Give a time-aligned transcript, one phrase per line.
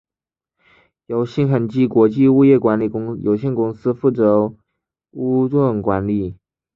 [1.05, 4.51] 由新恒基国际物业管理有限公司负责
[5.11, 6.37] 屋邨管理。